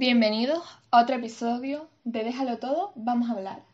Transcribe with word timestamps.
Bienvenidos 0.00 0.64
a 0.90 1.02
otro 1.02 1.16
episodio 1.16 1.90
de 2.04 2.24
Déjalo 2.24 2.56
todo, 2.56 2.94
vamos 2.96 3.28
a 3.28 3.34
hablar. 3.34 3.66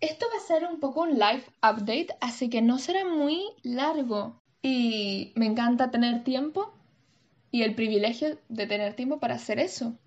Esto 0.00 0.24
va 0.32 0.38
a 0.38 0.46
ser 0.46 0.64
un 0.64 0.80
poco 0.80 1.02
un 1.02 1.18
live 1.18 1.44
update, 1.58 2.16
así 2.22 2.48
que 2.48 2.62
no 2.62 2.78
será 2.78 3.04
muy 3.04 3.42
largo. 3.62 4.40
Y 4.62 5.34
me 5.36 5.44
encanta 5.44 5.90
tener 5.90 6.24
tiempo 6.24 6.72
y 7.50 7.60
el 7.60 7.74
privilegio 7.74 8.38
de 8.48 8.66
tener 8.66 8.94
tiempo 8.94 9.20
para 9.20 9.34
hacer 9.34 9.58
eso. 9.58 9.98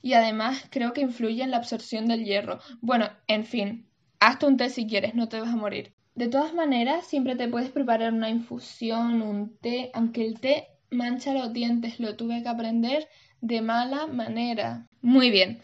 Y 0.00 0.14
además 0.14 0.64
creo 0.70 0.94
que 0.94 1.02
influye 1.02 1.42
en 1.42 1.50
la 1.50 1.58
absorción 1.58 2.06
del 2.06 2.24
hierro. 2.24 2.60
Bueno, 2.80 3.10
en 3.26 3.44
fin, 3.44 3.90
hazte 4.20 4.46
un 4.46 4.56
té 4.56 4.70
si 4.70 4.86
quieres, 4.86 5.14
no 5.14 5.28
te 5.28 5.38
vas 5.38 5.52
a 5.52 5.56
morir. 5.56 5.92
De 6.14 6.28
todas 6.28 6.54
maneras, 6.54 7.06
siempre 7.06 7.36
te 7.36 7.46
puedes 7.46 7.68
preparar 7.68 8.14
una 8.14 8.30
infusión, 8.30 9.20
un 9.20 9.58
té, 9.58 9.90
aunque 9.92 10.24
el 10.24 10.40
té 10.40 10.77
mancha 10.90 11.32
los 11.32 11.52
dientes, 11.52 12.00
lo 12.00 12.16
tuve 12.16 12.42
que 12.42 12.48
aprender 12.48 13.08
de 13.40 13.60
mala 13.62 14.06
manera. 14.06 14.86
Muy 15.00 15.30
bien, 15.30 15.60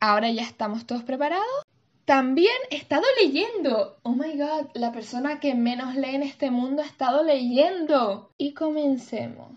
ahora 0.00 0.30
ya 0.30 0.42
estamos 0.42 0.86
todos 0.86 1.02
preparados. 1.02 1.64
También 2.04 2.56
he 2.70 2.76
estado 2.76 3.04
leyendo. 3.20 3.98
Oh 4.02 4.12
my 4.12 4.36
god, 4.38 4.70
la 4.74 4.92
persona 4.92 5.40
que 5.40 5.54
menos 5.54 5.94
lee 5.94 6.14
en 6.14 6.22
este 6.22 6.50
mundo 6.50 6.82
ha 6.82 6.86
estado 6.86 7.22
leyendo. 7.22 8.32
Y 8.38 8.54
comencemos. 8.54 9.52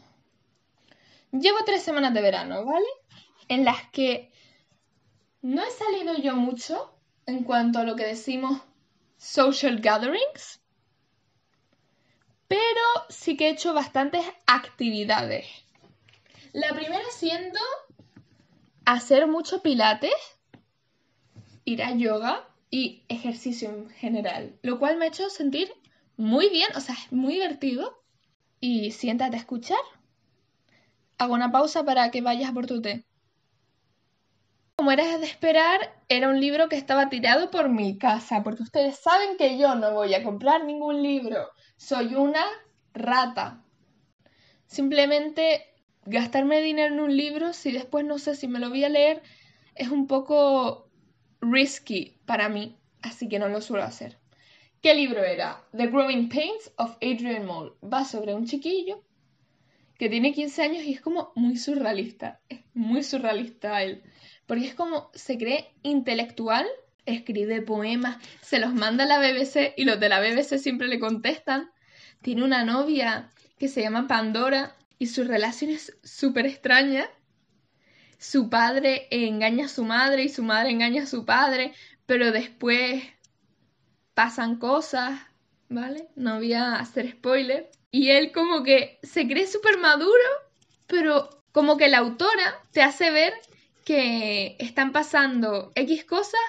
Llevo 1.32 1.60
tres 1.66 1.82
semanas 1.82 2.14
de 2.14 2.22
verano, 2.22 2.66
¿vale? 2.66 2.86
En 3.48 3.64
las 3.64 3.90
que 3.92 4.32
no 5.42 5.64
he 5.64 5.72
salido 5.72 6.18
yo 6.18 6.36
mucho 6.36 6.94
en 7.26 7.44
cuanto 7.44 7.80
a 7.80 7.84
lo 7.84 7.96
que 7.96 8.06
decimos 8.06 8.62
social 9.18 9.80
gatherings 9.80 10.61
pero 12.52 13.06
sí 13.08 13.38
que 13.38 13.48
he 13.48 13.52
hecho 13.52 13.74
bastantes 13.74 14.26
actividades. 14.46 15.48
La 16.52 16.74
primera 16.74 17.06
siendo 17.12 17.62
hacer 18.84 19.26
mucho 19.28 19.62
pilates, 19.62 20.12
ir 21.64 21.82
a 21.82 21.96
yoga 21.96 22.46
y 22.70 23.06
ejercicio 23.08 23.70
en 23.70 23.90
general, 23.90 24.60
lo 24.64 24.80
cual 24.80 24.98
me 24.98 25.06
ha 25.06 25.08
hecho 25.08 25.30
sentir 25.30 25.72
muy 26.18 26.50
bien, 26.50 26.68
o 26.76 26.82
sea, 26.82 26.96
es 26.96 27.14
muy 27.14 27.36
divertido. 27.36 28.04
Y 28.60 28.92
siéntate 28.92 29.38
a 29.38 29.40
escuchar. 29.40 29.80
Hago 31.18 31.34
una 31.34 31.54
pausa 31.54 31.86
para 31.86 32.12
que 32.12 32.22
vayas 32.22 32.52
por 32.52 32.68
tu 32.68 32.82
té. 32.82 33.06
Como 34.76 34.92
eras 34.92 35.22
de 35.22 35.26
esperar, 35.26 35.80
era 36.10 36.28
un 36.28 36.42
libro 36.42 36.68
que 36.68 36.76
estaba 36.76 37.08
tirado 37.08 37.50
por 37.50 37.70
mi 37.70 37.98
casa, 37.98 38.44
porque 38.44 38.64
ustedes 38.64 39.00
saben 39.00 39.38
que 39.38 39.58
yo 39.58 39.74
no 39.76 39.94
voy 39.94 40.14
a 40.14 40.24
comprar 40.24 40.66
ningún 40.66 41.02
libro 41.02 41.50
soy 41.82 42.14
una 42.14 42.46
rata. 42.94 43.66
Simplemente 44.68 45.74
gastarme 46.06 46.62
dinero 46.62 46.94
en 46.94 47.00
un 47.00 47.18
libro 47.18 47.54
si 47.54 47.72
después 47.72 48.06
no 48.06 48.20
sé 48.20 48.36
si 48.36 48.48
me 48.48 48.60
lo 48.60 48.70
voy 48.70 48.84
a 48.84 48.90
leer 48.90 49.24
es 49.74 49.90
un 49.90 50.06
poco 50.06 50.92
risky 51.42 52.20
para 52.28 52.50
mí, 52.50 52.78
así 53.02 53.28
que 53.28 53.40
no 53.40 53.50
lo 53.50 53.62
suelo 53.62 53.84
hacer. 53.84 54.20
¿Qué 54.84 54.94
libro 54.94 55.24
era? 55.24 55.64
The 55.76 55.88
Growing 55.88 56.30
Pains 56.30 56.72
of 56.78 56.98
Adrian 57.02 57.48
Mole. 57.48 57.72
Va 57.84 58.06
sobre 58.06 58.36
un 58.36 58.46
chiquillo 58.46 59.04
que 59.98 60.08
tiene 60.08 60.34
15 60.34 60.62
años 60.62 60.84
y 60.84 60.94
es 60.94 61.02
como 61.02 61.32
muy 61.36 61.58
surrealista. 61.58 62.42
Es 62.48 62.60
muy 62.76 63.02
surrealista 63.02 63.82
él. 63.82 64.04
Porque 64.46 64.66
es 64.66 64.76
como 64.76 65.10
se 65.16 65.38
cree 65.38 65.74
intelectual 65.82 66.68
escribe 67.06 67.62
poemas, 67.62 68.18
se 68.42 68.60
los 68.60 68.74
manda 68.74 69.04
a 69.04 69.08
la 69.08 69.20
BBC 69.20 69.74
y 69.78 69.86
los 69.86 70.00
de 70.00 70.10
la 70.10 70.20
BBC 70.20 70.58
siempre 70.58 70.88
le 70.88 71.00
contestan. 71.00 71.72
Tiene 72.22 72.44
una 72.44 72.64
novia 72.64 73.30
que 73.58 73.68
se 73.68 73.82
llama 73.82 74.08
Pandora 74.08 74.76
y 74.98 75.08
su 75.08 75.24
relación 75.24 75.72
es 75.72 75.98
súper 76.04 76.46
extraña. 76.46 77.10
Su 78.20 78.50
padre 78.50 79.08
engaña 79.10 79.66
a 79.66 79.70
su 79.70 79.84
madre 79.84 80.24
y 80.24 80.30
su 80.30 80.44
madre 80.44 80.70
engaña 80.70 81.04
a 81.04 81.08
su 81.08 81.26
padre, 81.26 81.74
pero 82.06 82.32
después 82.32 83.04
pasan 84.14 84.58
cosas, 84.58 85.20
¿vale? 85.70 86.08
No 86.16 86.38
voy 86.38 86.54
a 86.54 86.76
hacer 86.76 87.12
spoiler. 87.12 87.72
Y 87.90 88.10
él 88.10 88.32
como 88.32 88.64
que 88.64 89.00
se 89.02 89.28
cree 89.28 89.48
súper 89.48 89.80
maduro, 89.80 90.30
pero 90.86 91.30
como 91.52 91.78
que 91.78 91.90
la 91.90 91.98
autora 91.98 92.62
te 92.72 92.84
hace 92.84 93.10
ver 93.10 93.34
que 93.84 94.56
están 94.60 94.92
pasando 94.92 95.72
X 95.76 96.06
cosas 96.06 96.40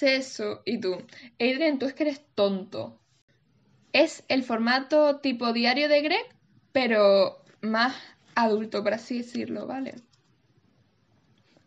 eso. 0.00 0.62
Y 0.64 0.78
tú, 0.78 0.96
Adrian, 1.38 1.78
tú 1.78 1.86
es 1.86 1.94
que 1.94 2.04
eres 2.04 2.22
tonto. 2.34 2.98
Es 3.92 4.24
el 4.28 4.42
formato 4.42 5.20
tipo 5.20 5.52
diario 5.52 5.88
de 5.88 6.00
Greg, 6.00 6.26
pero 6.72 7.42
más 7.60 7.94
adulto, 8.34 8.82
por 8.82 8.94
así 8.94 9.18
decirlo, 9.18 9.66
¿vale? 9.66 9.96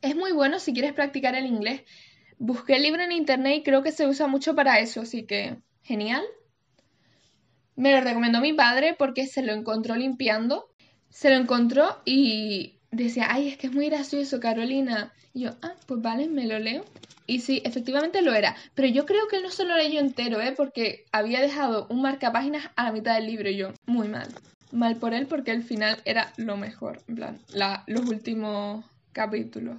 Es 0.02 0.16
muy 0.16 0.32
bueno 0.32 0.60
si 0.60 0.74
quieres 0.74 0.94
practicar 0.94 1.36
el 1.36 1.46
inglés. 1.46 1.84
Busqué 2.38 2.76
el 2.76 2.84
libro 2.84 3.04
en 3.04 3.12
internet 3.12 3.58
y 3.60 3.64
creo 3.64 3.84
que 3.84 3.92
se 3.92 4.08
usa 4.08 4.28
mucho 4.28 4.56
para 4.56 4.80
eso, 4.80 5.02
así 5.02 5.26
que 5.26 5.58
genial. 5.84 6.24
Me 7.76 7.92
lo 7.92 8.02
recomendó 8.02 8.42
mi 8.42 8.54
padre 8.54 8.96
porque 8.98 9.28
se 9.28 9.44
lo 9.44 9.54
encontró 9.54 9.96
limpiando. 9.96 10.70
Se 11.10 11.30
lo 11.30 11.38
encontró 11.38 12.02
y 12.06 12.75
decía, 13.04 13.28
ay, 13.30 13.50
es 13.50 13.58
que 13.58 13.68
es 13.68 13.74
muy 13.74 13.90
gracioso, 13.90 14.40
Carolina. 14.40 15.14
Y 15.34 15.42
yo, 15.42 15.52
ah, 15.62 15.76
pues 15.86 16.02
vale, 16.02 16.28
me 16.28 16.48
lo 16.48 16.60
leo. 16.60 16.86
Y 17.28 17.40
sí, 17.40 17.62
efectivamente 17.66 18.22
lo 18.22 18.34
era. 18.34 18.56
Pero 18.74 18.88
yo 18.88 19.06
creo 19.06 19.28
que 19.28 19.38
él 19.38 19.44
no 19.44 19.52
se 19.52 19.66
lo 19.66 19.76
leyó 19.76 20.00
entero, 20.00 20.40
¿eh? 20.42 20.54
Porque 20.56 21.06
había 21.12 21.42
dejado 21.42 21.88
un 21.90 22.02
marcapáginas 22.02 22.70
a 22.76 22.84
la 22.84 22.92
mitad 22.92 23.16
del 23.16 23.28
libro 23.28 23.50
y 23.50 23.58
yo, 23.58 23.74
muy 23.86 24.08
mal. 24.08 24.28
Mal 24.72 24.98
por 24.98 25.14
él 25.14 25.28
porque 25.28 25.52
el 25.52 25.64
final 25.64 26.02
era 26.06 26.34
lo 26.38 26.58
mejor. 26.58 27.02
En 27.08 27.16
plan, 27.16 27.40
los 27.88 28.06
últimos 28.08 28.86
capítulos. 29.12 29.78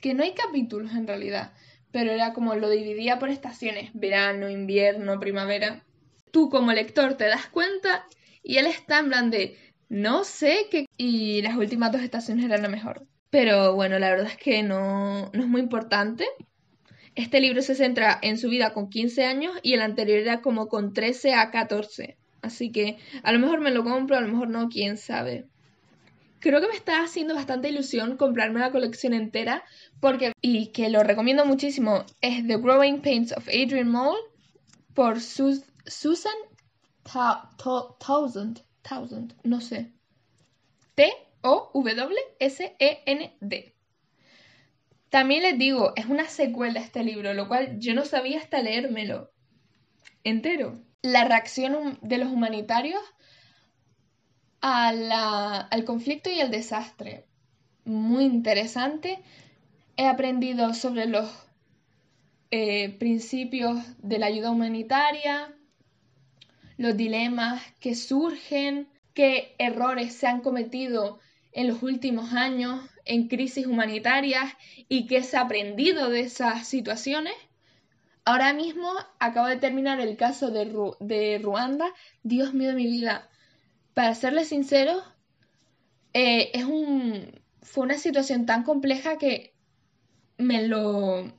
Que 0.00 0.14
no 0.14 0.22
hay 0.22 0.32
capítulos 0.32 0.92
en 0.92 1.06
realidad. 1.06 1.52
Pero 1.90 2.10
era 2.10 2.32
como 2.32 2.54
lo 2.54 2.70
dividía 2.70 3.18
por 3.18 3.28
estaciones. 3.28 3.90
Verano, 3.92 4.48
invierno, 4.48 5.20
primavera. 5.20 5.82
Tú 6.30 6.48
como 6.48 6.72
lector 6.72 7.14
te 7.14 7.26
das 7.26 7.46
cuenta 7.46 8.06
y 8.42 8.56
él 8.56 8.66
está 8.66 8.98
en 8.98 9.08
plan 9.08 9.30
de 9.30 9.56
no 9.92 10.24
sé 10.24 10.68
qué... 10.70 10.86
Y 10.96 11.42
las 11.42 11.54
últimas 11.54 11.92
dos 11.92 12.00
estaciones 12.00 12.46
eran 12.46 12.62
lo 12.62 12.70
mejor. 12.70 13.06
Pero 13.28 13.74
bueno, 13.74 13.98
la 13.98 14.08
verdad 14.08 14.28
es 14.28 14.38
que 14.38 14.62
no, 14.62 15.30
no 15.30 15.42
es 15.42 15.46
muy 15.46 15.60
importante. 15.60 16.26
Este 17.14 17.42
libro 17.42 17.60
se 17.60 17.74
centra 17.74 18.18
en 18.22 18.38
su 18.38 18.48
vida 18.48 18.72
con 18.72 18.88
15 18.88 19.26
años 19.26 19.52
y 19.62 19.74
el 19.74 19.82
anterior 19.82 20.18
era 20.18 20.40
como 20.40 20.68
con 20.68 20.94
13 20.94 21.34
a 21.34 21.50
14. 21.50 22.16
Así 22.40 22.72
que 22.72 22.96
a 23.22 23.32
lo 23.32 23.38
mejor 23.38 23.60
me 23.60 23.70
lo 23.70 23.84
compro, 23.84 24.16
a 24.16 24.22
lo 24.22 24.28
mejor 24.28 24.48
no, 24.48 24.70
quién 24.70 24.96
sabe. 24.96 25.44
Creo 26.40 26.62
que 26.62 26.68
me 26.68 26.74
está 26.74 27.04
haciendo 27.04 27.34
bastante 27.34 27.68
ilusión 27.68 28.16
comprarme 28.16 28.60
la 28.60 28.72
colección 28.72 29.12
entera 29.12 29.62
porque, 30.00 30.32
y 30.40 30.68
que 30.68 30.88
lo 30.88 31.02
recomiendo 31.02 31.44
muchísimo, 31.44 32.06
es 32.22 32.46
The 32.46 32.56
Growing 32.56 33.02
Pains 33.02 33.32
of 33.32 33.46
Adrian 33.48 33.90
Mole 33.90 34.18
por 34.94 35.20
Susan 35.20 36.32
Thousand, 37.04 38.62
Thousand, 38.82 39.34
no 39.42 39.60
sé. 39.60 39.92
T-O-W-S-E-N-D. 40.94 41.32
También 45.08 45.42
les 45.42 45.58
digo, 45.58 45.92
es 45.96 46.06
una 46.06 46.26
secuela 46.26 46.80
este 46.80 47.04
libro, 47.04 47.34
lo 47.34 47.48
cual 47.48 47.78
yo 47.78 47.94
no 47.94 48.04
sabía 48.04 48.38
hasta 48.38 48.62
leérmelo 48.62 49.30
entero. 50.24 50.80
La 51.02 51.24
reacción 51.24 51.98
de 52.00 52.18
los 52.18 52.32
humanitarios 52.32 53.02
al 54.60 55.84
conflicto 55.84 56.30
y 56.30 56.40
al 56.40 56.50
desastre. 56.50 57.26
Muy 57.84 58.24
interesante. 58.24 59.18
He 59.96 60.06
aprendido 60.06 60.72
sobre 60.72 61.06
los 61.06 61.28
eh, 62.50 62.90
principios 62.98 63.78
de 63.98 64.18
la 64.18 64.26
ayuda 64.26 64.50
humanitaria, 64.50 65.54
los 66.82 66.96
dilemas 66.96 67.62
que 67.80 67.94
surgen, 67.94 68.88
qué 69.14 69.54
errores 69.58 70.14
se 70.14 70.26
han 70.26 70.40
cometido 70.40 71.20
en 71.52 71.68
los 71.68 71.82
últimos 71.82 72.32
años 72.32 72.80
en 73.04 73.28
crisis 73.28 73.66
humanitarias 73.66 74.52
y 74.88 75.06
qué 75.06 75.22
se 75.22 75.36
ha 75.36 75.42
aprendido 75.42 76.10
de 76.10 76.20
esas 76.20 76.66
situaciones. 76.66 77.34
Ahora 78.24 78.52
mismo 78.52 78.90
acabo 79.20 79.46
de 79.46 79.56
terminar 79.56 80.00
el 80.00 80.16
caso 80.16 80.50
de, 80.50 81.40
Ruanda. 81.42 81.86
Dios 82.22 82.54
mío 82.54 82.68
de 82.68 82.74
mi 82.74 82.86
vida. 82.86 83.28
Para 83.94 84.14
serles 84.14 84.48
sincero, 84.48 85.02
eh, 86.14 86.50
es 86.54 86.64
un, 86.64 87.40
fue 87.62 87.84
una 87.84 87.98
situación 87.98 88.46
tan 88.46 88.64
compleja 88.64 89.18
que 89.18 89.54
me 90.38 90.66
lo, 90.66 91.32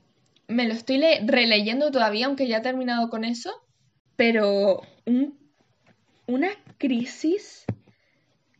me 0.48 0.68
lo 0.68 0.74
estoy 0.74 1.02
releyendo 1.26 1.90
todavía, 1.90 2.26
aunque 2.26 2.48
ya 2.48 2.58
he 2.58 2.62
terminado 2.62 3.10
con 3.10 3.24
eso. 3.24 3.63
Pero 4.16 4.82
una 6.26 6.48
crisis 6.78 7.64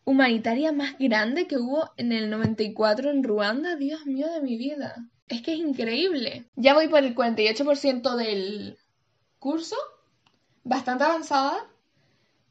humanitaria 0.05 0.73
más 0.73 0.99
grande 0.99 1.47
que 1.47 1.57
hubo 1.57 1.91
en 1.97 2.13
el 2.13 2.31
94 2.31 3.11
en 3.11 3.25
Ruanda, 3.25 3.77
Dios 3.77 4.07
mío 4.07 4.31
de 4.31 4.41
mi 4.41 4.57
vida. 4.57 5.09
Es 5.29 5.43
que 5.43 5.55
es 5.55 5.59
increíble. 5.59 6.45
Ya 6.57 6.75
voy 6.75 6.89
por 6.89 7.03
el 7.03 7.15
48% 7.15 8.17
del 8.17 8.77
curso, 9.39 9.77
bastante 10.63 11.05
avanzada, 11.05 11.71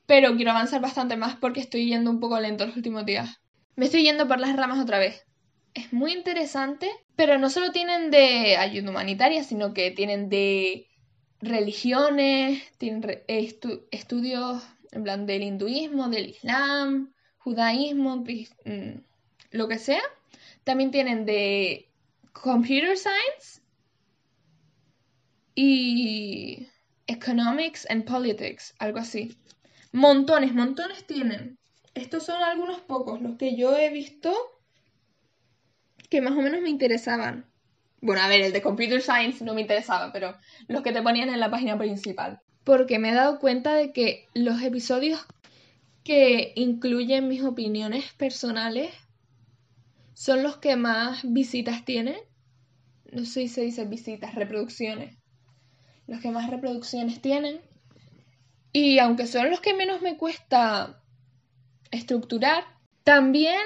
pero 0.06 0.36
quiero 0.36 0.52
avanzar 0.52 0.82
bastante 0.82 1.16
más 1.16 1.36
porque 1.36 1.60
estoy 1.60 1.88
yendo 1.88 2.10
un 2.10 2.20
poco 2.20 2.40
lento 2.40 2.66
los 2.66 2.76
últimos 2.76 3.06
días. 3.06 3.40
Me 3.76 3.86
estoy 3.86 4.04
yendo 4.04 4.28
por 4.28 4.40
las 4.40 4.56
ramas 4.56 4.80
otra 4.80 5.00
vez. 5.00 5.26
es 5.74 5.92
muy 5.92 6.14
interesante, 6.14 6.92
pero 7.16 7.40
no 7.40 7.50
solo 7.50 7.72
tienen 7.72 8.12
de 8.12 8.58
ayuda 8.58 8.92
humanitaria, 8.92 9.44
sino 9.44 9.74
que 9.74 9.90
tienen 9.90 10.30
de 10.30 10.88
religiones, 11.44 12.64
tienen 12.78 13.24
estudios 13.28 14.64
en 14.92 15.04
plan 15.04 15.26
del 15.26 15.44
hinduismo, 15.44 16.10
del 16.10 16.30
islam, 16.30 17.14
judaísmo, 17.38 18.18
mm, 18.18 19.00
lo 19.52 19.68
que 19.68 19.80
sea. 19.80 20.02
También 20.64 20.92
tienen 20.92 21.26
de 21.26 21.90
computer 22.32 22.98
science 22.98 23.62
y 25.56 26.68
economics 27.08 27.86
and 27.90 28.06
politics, 28.06 28.74
algo 28.80 29.00
así. 29.00 29.38
Montones, 29.92 30.54
montones 30.54 31.06
tienen. 31.06 31.58
Estos 31.94 32.26
son 32.26 32.42
algunos 32.42 32.82
pocos, 32.82 33.22
los 33.22 33.36
que 33.38 33.56
yo 33.56 33.78
he 33.78 33.90
visto 33.90 34.34
que 36.10 36.22
más 36.22 36.34
o 36.34 36.42
menos 36.42 36.62
me 36.62 36.70
interesaban. 36.70 37.53
Bueno, 38.04 38.22
a 38.22 38.28
ver, 38.28 38.42
el 38.42 38.52
de 38.52 38.62
Computer 38.62 39.02
Science 39.02 39.46
no 39.46 39.54
me 39.54 39.62
interesaba, 39.62 40.12
pero 40.12 40.36
los 40.68 40.84
que 40.84 40.92
te 40.92 41.02
ponían 41.02 41.30
en 41.30 41.40
la 41.40 41.50
página 41.50 41.78
principal. 41.78 42.42
Porque 42.66 43.00
me 43.00 43.12
he 43.12 43.14
dado 43.14 43.40
cuenta 43.40 43.76
de 43.76 43.94
que 43.94 44.28
los 44.34 44.62
episodios 44.62 45.26
que 46.04 46.52
incluyen 46.58 47.30
mis 47.30 47.44
opiniones 47.44 48.12
personales 48.12 48.92
son 50.14 50.44
los 50.44 50.58
que 50.58 50.76
más 50.76 51.22
visitas 51.24 51.86
tienen. 51.86 52.18
No 53.10 53.24
sé 53.24 53.44
si 53.44 53.48
se 53.48 53.62
dice 53.62 53.86
visitas, 53.86 54.36
reproducciones. 54.36 55.16
Los 56.06 56.20
que 56.20 56.30
más 56.30 56.50
reproducciones 56.50 57.22
tienen. 57.22 57.62
Y 58.74 59.00
aunque 59.00 59.28
son 59.28 59.50
los 59.50 59.62
que 59.62 59.76
menos 59.76 60.02
me 60.02 60.18
cuesta 60.18 61.02
estructurar, 61.90 62.66
también 63.06 63.62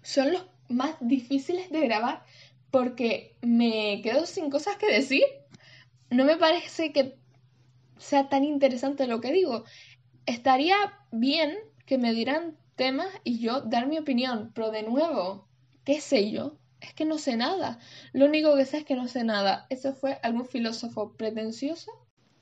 son 0.00 0.32
los 0.32 0.46
más 0.68 0.94
difíciles 1.00 1.70
de 1.70 1.80
grabar 1.80 2.22
porque 2.70 3.36
me 3.42 4.00
quedo 4.02 4.26
sin 4.26 4.50
cosas 4.50 4.76
que 4.76 4.92
decir. 4.92 5.24
No 6.10 6.24
me 6.24 6.36
parece 6.36 6.92
que 6.92 7.18
sea 7.98 8.28
tan 8.28 8.44
interesante 8.44 9.06
lo 9.06 9.20
que 9.20 9.32
digo. 9.32 9.64
Estaría 10.26 10.76
bien 11.12 11.56
que 11.86 11.98
me 11.98 12.12
dieran 12.12 12.56
temas 12.76 13.08
y 13.24 13.38
yo 13.38 13.60
dar 13.60 13.86
mi 13.86 13.98
opinión, 13.98 14.52
pero 14.54 14.70
de 14.70 14.82
nuevo, 14.82 15.48
¿qué 15.84 16.00
sé 16.00 16.30
yo? 16.30 16.56
Es 16.80 16.94
que 16.94 17.04
no 17.04 17.18
sé 17.18 17.36
nada. 17.36 17.78
Lo 18.12 18.24
único 18.24 18.56
que 18.56 18.64
sé 18.64 18.78
es 18.78 18.84
que 18.84 18.96
no 18.96 19.06
sé 19.06 19.22
nada. 19.24 19.66
Eso 19.68 19.92
fue 19.92 20.18
algún 20.22 20.46
filósofo 20.46 21.12
pretencioso. 21.16 21.92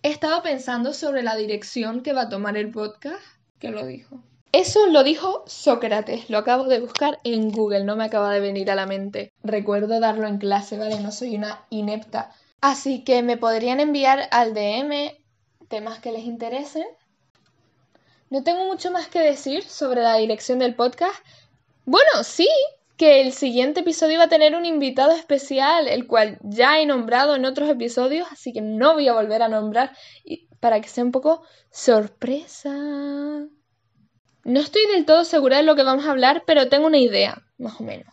He 0.03 0.11
estado 0.11 0.43
pensando 0.43 0.93
sobre 0.93 1.23
la 1.23 1.35
dirección 1.35 2.03
que 2.03 2.13
va 2.13 2.23
a 2.23 2.29
tomar 2.29 2.57
el 2.57 2.71
podcast, 2.71 3.23
que 3.59 3.71
lo 3.71 3.85
dijo. 3.85 4.23
Eso 4.59 4.89
lo 4.89 5.05
dijo 5.05 5.45
Sócrates, 5.47 6.29
lo 6.31 6.37
acabo 6.37 6.65
de 6.65 6.81
buscar 6.81 7.21
en 7.23 7.53
Google, 7.53 7.85
no 7.85 7.95
me 7.95 8.03
acaba 8.03 8.33
de 8.33 8.41
venir 8.41 8.73
a 8.73 8.75
la 8.75 8.87
mente. 8.87 9.33
Recuerdo 9.45 10.01
darlo 10.01 10.27
en 10.27 10.39
clase, 10.39 10.77
¿vale? 10.77 10.99
No 10.99 11.13
soy 11.13 11.37
una 11.37 11.65
inepta. 11.71 12.33
Así 12.61 13.05
que 13.05 13.23
me 13.23 13.37
podrían 13.37 13.79
enviar 13.79 14.29
al 14.33 14.55
DM 14.55 15.17
temas 15.69 16.01
que 16.01 16.11
les 16.11 16.25
interesen. 16.25 16.83
No 18.31 18.43
tengo 18.43 18.65
mucho 18.65 18.91
más 18.91 19.07
que 19.07 19.21
decir 19.21 19.63
sobre 19.63 20.03
la 20.03 20.17
dirección 20.17 20.59
del 20.59 20.75
podcast. 20.75 21.15
Bueno, 21.85 22.25
sí, 22.25 22.49
que 22.97 23.21
el 23.21 23.33
siguiente 23.33 23.83
episodio 23.83 24.19
va 24.19 24.25
a 24.25 24.29
tener 24.29 24.57
un 24.57 24.67
invitado 24.67 25.13
especial, 25.13 25.87
el 25.87 26.09
cual 26.09 26.37
ya 26.43 26.81
he 26.81 26.87
nombrado 26.87 27.37
en 27.37 27.45
otros 27.45 27.71
episodios, 27.71 28.27
así 28.33 28.53
que 28.53 28.61
no 28.61 28.95
voy 28.95 29.07
a 29.07 29.15
volver 29.15 29.41
a 29.41 29.49
nombrar 29.49 29.97
para 30.59 30.81
que 30.81 30.89
sea 30.89 31.05
un 31.05 31.13
poco 31.13 31.43
sorpresa. 31.71 32.75
No 34.49 34.61
estoy 34.61 34.81
del 34.87 35.05
todo 35.05 35.27
segura 35.27 35.59
de 35.59 35.63
lo 35.63 35.77
que 35.77 35.83
vamos 35.83 36.07
a 36.07 36.11
hablar, 36.11 36.45
pero 36.47 36.71
tengo 36.71 36.87
una 36.87 36.97
idea, 36.97 37.43
más 37.59 37.79
o 37.83 37.85
menos. 37.85 38.07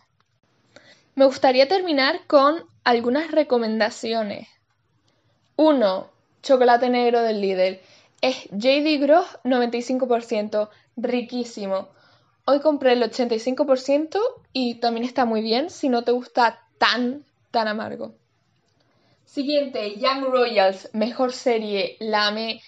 Me 1.14 1.24
gustaría 1.24 1.66
terminar 1.66 2.26
con 2.26 2.62
algunas 2.84 3.30
recomendaciones. 3.30 4.46
1. 5.56 6.10
Chocolate 6.42 6.90
negro 6.90 7.22
del 7.22 7.40
líder. 7.40 7.80
Es 8.20 8.50
JD 8.50 9.00
Gross 9.00 9.26
95%, 9.44 10.68
riquísimo. 10.98 11.88
Hoy 12.44 12.60
compré 12.60 12.92
el 12.92 13.02
85% 13.02 14.20
y 14.52 14.74
también 14.74 15.06
está 15.06 15.24
muy 15.24 15.40
bien 15.40 15.70
si 15.70 15.88
no 15.88 16.04
te 16.04 16.12
gusta 16.12 16.60
tan, 16.76 17.24
tan 17.50 17.66
amargo. 17.66 18.12
Siguiente, 19.24 19.96
Young 19.96 20.26
Royals, 20.26 20.90
mejor 20.92 21.32
serie, 21.32 21.96
Lame. 21.98 22.60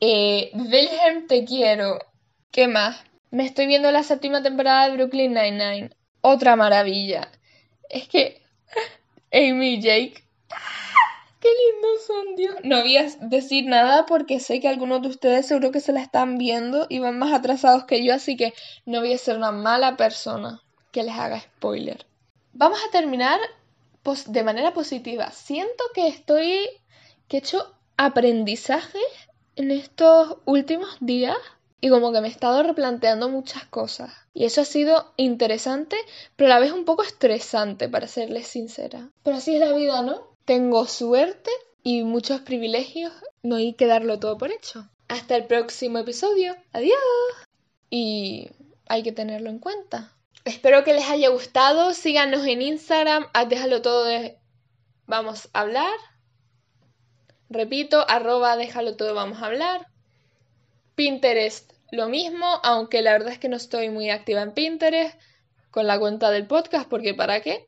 Eh, 0.00 0.50
Wilhelm 0.54 1.26
Te 1.26 1.44
Quiero, 1.44 1.98
¿Qué 2.50 2.66
más? 2.66 3.04
Me 3.30 3.46
estoy 3.46 3.68
viendo 3.68 3.92
la 3.92 4.02
séptima 4.02 4.42
temporada 4.42 4.88
de 4.88 4.96
Brooklyn 4.96 5.34
Nine-Nine. 5.34 5.90
Otra 6.20 6.56
maravilla. 6.56 7.30
Es 7.88 8.08
que. 8.08 8.42
Amy 9.32 9.74
y 9.74 9.80
Jake. 9.80 10.24
¡Qué 11.38 11.48
lindos 11.48 12.06
son, 12.06 12.34
Dios! 12.34 12.56
No 12.64 12.80
voy 12.80 12.96
a 12.96 13.06
decir 13.20 13.66
nada 13.66 14.04
porque 14.04 14.40
sé 14.40 14.58
que 14.58 14.66
algunos 14.66 15.00
de 15.00 15.08
ustedes 15.08 15.46
seguro 15.46 15.70
que 15.70 15.80
se 15.80 15.92
la 15.92 16.02
están 16.02 16.38
viendo 16.38 16.86
y 16.88 16.98
van 16.98 17.20
más 17.20 17.32
atrasados 17.32 17.84
que 17.84 18.04
yo, 18.04 18.12
así 18.12 18.36
que 18.36 18.52
no 18.84 19.00
voy 19.00 19.12
a 19.12 19.18
ser 19.18 19.36
una 19.36 19.52
mala 19.52 19.96
persona 19.96 20.60
que 20.90 21.04
les 21.04 21.14
haga 21.14 21.40
spoiler. 21.40 22.04
Vamos 22.52 22.80
a 22.84 22.90
terminar 22.90 23.38
de 24.26 24.42
manera 24.42 24.74
positiva. 24.74 25.30
Siento 25.30 25.84
que 25.94 26.08
estoy. 26.08 26.68
que 27.28 27.36
he 27.36 27.40
hecho 27.40 27.76
aprendizaje 27.96 28.98
en 29.54 29.70
estos 29.70 30.38
últimos 30.46 30.96
días 31.00 31.36
y 31.80 31.88
como 31.88 32.12
que 32.12 32.20
me 32.20 32.28
he 32.28 32.30
estado 32.30 32.62
replanteando 32.62 33.28
muchas 33.28 33.64
cosas. 33.64 34.12
Y 34.34 34.44
eso 34.44 34.60
ha 34.60 34.64
sido 34.64 35.12
interesante, 35.16 35.96
pero 36.36 36.50
a 36.50 36.54
la 36.54 36.60
vez 36.60 36.72
un 36.72 36.84
poco 36.84 37.02
estresante, 37.02 37.88
para 37.88 38.06
serles 38.06 38.46
sincera. 38.46 39.08
Pero 39.22 39.36
así 39.36 39.54
es 39.54 39.60
la 39.60 39.72
vida, 39.72 40.02
¿no? 40.02 40.36
Tengo 40.44 40.86
suerte 40.86 41.50
y 41.82 42.04
muchos 42.04 42.40
privilegios, 42.40 43.12
no 43.42 43.56
hay 43.56 43.72
que 43.72 43.86
darlo 43.86 44.18
todo 44.18 44.36
por 44.36 44.52
hecho. 44.52 44.88
Hasta 45.08 45.36
el 45.36 45.46
próximo 45.46 45.98
episodio. 45.98 46.54
Adiós. 46.72 46.98
Y 47.88 48.50
hay 48.88 49.02
que 49.02 49.12
tenerlo 49.12 49.50
en 49.50 49.58
cuenta. 49.58 50.12
Espero 50.44 50.84
que 50.84 50.92
les 50.92 51.08
haya 51.08 51.30
gustado. 51.30 51.94
Síganos 51.94 52.46
en 52.46 52.62
Instagram. 52.62 53.26
Déjalo 53.48 53.82
todo 53.82 54.04
de... 54.04 54.38
Vamos 55.06 55.48
a 55.52 55.60
hablar. 55.60 55.92
Repito, 57.48 58.08
arroba 58.08 58.56
déjalo 58.56 58.94
todo 58.94 59.12
vamos 59.14 59.42
a 59.42 59.46
hablar. 59.46 59.89
Pinterest 61.00 61.72
lo 61.92 62.10
mismo, 62.10 62.60
aunque 62.62 63.00
la 63.00 63.12
verdad 63.12 63.32
es 63.32 63.38
que 63.38 63.48
no 63.48 63.56
estoy 63.56 63.88
muy 63.88 64.10
activa 64.10 64.42
en 64.42 64.52
Pinterest 64.52 65.18
con 65.70 65.86
la 65.86 65.98
cuenta 65.98 66.30
del 66.30 66.46
podcast, 66.46 66.90
porque 66.90 67.14
¿para 67.14 67.40
qué? 67.40 67.64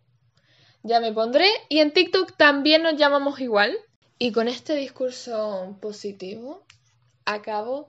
Ya 0.83 1.01
me 1.01 1.13
pondré. 1.13 1.47
Y 1.71 1.79
en 1.79 1.95
TikTok 1.95 2.37
también 2.37 2.83
nos 2.83 2.99
llamamos 2.99 3.41
igual. 3.41 3.75
Y 4.19 4.33
con 4.33 4.49
este 4.49 4.75
discurso 4.75 5.79
positivo 5.81 6.63
acabo 7.25 7.89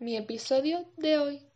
mi 0.00 0.16
episodio 0.16 0.84
de 0.96 1.18
hoy. 1.18 1.40